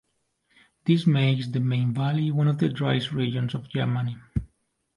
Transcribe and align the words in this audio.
This 0.85 1.05
makes 1.05 1.47
the 1.47 1.59
Main 1.59 1.93
valley 1.93 2.31
one 2.31 2.47
of 2.47 2.57
the 2.57 2.69
driest 2.69 3.11
regions 3.11 3.53
of 3.53 3.69
Germany. 3.69 4.17